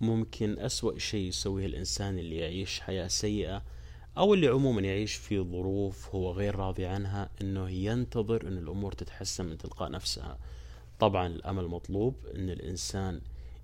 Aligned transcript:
ممكن 0.00 0.58
أسوأ 0.58 0.98
شيء 0.98 1.28
يسويه 1.28 1.66
الإنسان 1.66 2.18
اللي 2.18 2.36
يعيش 2.36 2.80
حياة 2.80 3.08
سيئة 3.08 3.62
أو 4.18 4.34
اللي 4.34 4.48
عموما 4.48 4.80
يعيش 4.80 5.14
في 5.14 5.40
ظروف 5.40 6.14
هو 6.14 6.32
غير 6.32 6.56
راضي 6.56 6.86
عنها 6.86 7.30
إنه 7.40 7.70
ينتظر 7.70 8.48
إن 8.48 8.58
الأمور 8.58 8.92
تتحسن 8.92 9.44
من 9.46 9.58
تلقاء 9.58 9.90
نفسها. 9.90 10.38
طبعا 10.98 11.26
الأمل 11.26 11.68
مطلوب 11.68 12.14
إن 12.34 12.50
الإنسان 12.50 13.20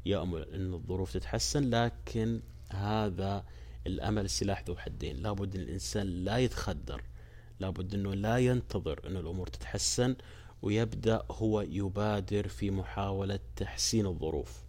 يأمل 0.06 0.42
إن 0.42 0.74
الظروف 0.74 1.12
تتحسن 1.12 1.70
لكن 1.70 2.40
هذا 2.70 3.44
الأمل 3.86 4.30
سلاح 4.30 4.64
ذو 4.68 4.76
حدين. 4.76 5.16
لابد 5.16 5.54
إن 5.54 5.62
الإنسان 5.62 6.06
لا 6.06 6.38
يتخدر 6.38 7.02
لابد 7.60 7.94
أنه 7.94 8.14
لا 8.14 8.38
ينتظر 8.38 9.00
أن 9.06 9.16
الأمور 9.16 9.46
تتحسن 9.46 10.16
ويبدأ 10.62 11.22
هو 11.30 11.60
يبادر 11.60 12.48
في 12.48 12.70
محاولة 12.70 13.38
تحسين 13.56 14.06
الظروف. 14.06 14.64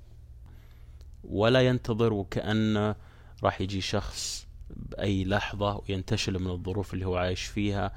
ولا 1.30 1.62
ينتظر 1.62 2.14
وكأنه 2.14 2.96
راح 3.44 3.62
يجي 3.62 3.82
شخص 3.82 4.48
بأي 4.70 5.26
لحظة 5.26 5.82
وينتشل 5.90 6.40
من 6.40 6.52
الظروف 6.52 6.94
اللي 6.94 7.06
هو 7.06 7.16
عايش 7.16 7.44
فيها 7.44 7.92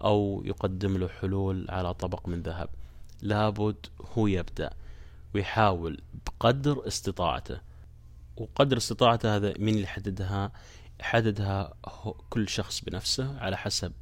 أو 0.00 0.42
يقدم 0.44 0.96
له 0.96 1.08
حلول 1.08 1.66
على 1.68 1.94
طبق 1.94 2.28
من 2.28 2.42
ذهب. 2.42 2.68
لابد 3.22 3.86
هو 4.18 4.26
يبدأ 4.26 4.70
ويحاول 5.34 6.00
بقدر 6.26 6.86
استطاعته. 6.86 7.60
وقدر 8.36 8.76
استطاعته 8.76 9.36
هذا 9.36 9.54
مين 9.58 9.74
اللي 9.74 9.84
يحددها؟ 9.84 10.52
يحددها 11.00 11.74
كل 12.30 12.48
شخص 12.48 12.80
بنفسه 12.80 13.38
على 13.38 13.56
حسب 13.56 13.92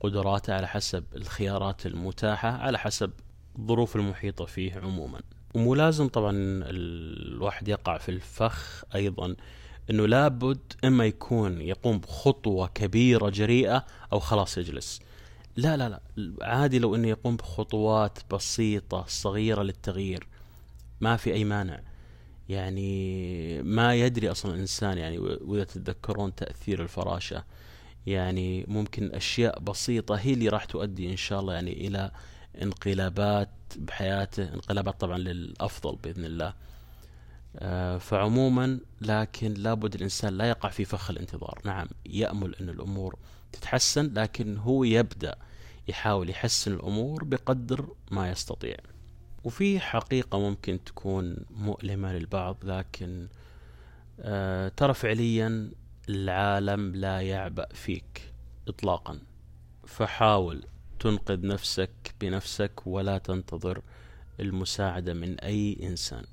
قدراته 0.00 0.54
على 0.54 0.68
حسب 0.68 1.04
الخيارات 1.14 1.86
المتاحة 1.86 2.48
على 2.48 2.78
حسب 2.78 3.10
الظروف 3.58 3.96
المحيطة 3.96 4.44
فيه 4.44 4.74
عموما. 4.74 5.20
ومو 5.54 5.74
لازم 5.74 6.08
طبعا 6.08 6.32
الواحد 6.66 7.68
يقع 7.68 7.98
في 7.98 8.08
الفخ 8.08 8.84
أيضا 8.94 9.36
أنه 9.90 10.06
لابد 10.06 10.72
إما 10.84 11.06
يكون 11.06 11.60
يقوم 11.60 11.98
بخطوة 11.98 12.66
كبيرة 12.66 13.28
جريئة 13.30 13.86
أو 14.12 14.18
خلاص 14.18 14.58
يجلس. 14.58 15.00
لا 15.56 15.76
لا 15.76 15.88
لا 15.88 16.00
عادي 16.42 16.78
لو 16.78 16.94
أنه 16.94 17.08
يقوم 17.08 17.36
بخطوات 17.36 18.18
بسيطة 18.30 19.04
صغيرة 19.08 19.62
للتغيير. 19.62 20.26
ما 21.00 21.16
في 21.16 21.32
أي 21.32 21.44
مانع. 21.44 21.80
يعني 22.48 23.62
ما 23.62 23.94
يدري 23.94 24.30
أصلا 24.30 24.54
الإنسان 24.54 24.98
يعني 24.98 25.18
وإذا 25.18 25.64
تتذكرون 25.64 26.34
تأثير 26.34 26.82
الفراشة. 26.82 27.44
يعني 28.06 28.64
ممكن 28.68 29.14
أشياء 29.14 29.60
بسيطة 29.60 30.14
هي 30.14 30.32
اللي 30.32 30.48
راح 30.48 30.64
تؤدي 30.64 31.10
إن 31.10 31.16
شاء 31.16 31.40
الله 31.40 31.54
يعني 31.54 31.72
إلى 31.72 32.10
انقلابات 32.62 33.48
بحياته 33.76 34.54
انقلابات 34.54 35.00
طبعا 35.00 35.18
للأفضل 35.18 35.96
بإذن 35.96 36.24
الله. 36.24 36.54
آه، 37.56 37.98
فعموما 37.98 38.78
لكن 39.00 39.54
لابد 39.54 39.94
الإنسان 39.94 40.38
لا 40.38 40.48
يقع 40.48 40.68
في 40.68 40.84
فخ 40.84 41.10
الانتظار. 41.10 41.60
نعم 41.64 41.88
يأمل 42.06 42.54
أن 42.54 42.68
الأمور 42.68 43.18
تتحسن 43.52 44.14
لكن 44.14 44.56
هو 44.56 44.84
يبدأ 44.84 45.36
يحاول 45.88 46.30
يحسن 46.30 46.72
الأمور 46.72 47.24
بقدر 47.24 47.88
ما 48.10 48.30
يستطيع. 48.30 48.76
وفي 49.44 49.80
حقيقة 49.80 50.38
ممكن 50.38 50.84
تكون 50.84 51.36
مؤلمة 51.50 52.12
للبعض 52.12 52.56
لكن 52.62 53.28
آه 54.20 54.68
ترى 54.68 54.94
فعليا 54.94 55.70
العالم 56.08 56.94
لا 56.94 57.20
يعبأ 57.20 57.66
فيك 57.74 58.32
إطلاقا. 58.68 59.18
فحاول 59.86 60.64
تنقذ 61.00 61.46
نفسك 61.46 61.90
بنفسك 62.20 62.86
ولا 62.86 63.18
تنتظر 63.18 63.82
المساعدة 64.40 65.14
من 65.14 65.40
أي 65.40 65.78
إنسان. 65.82 66.24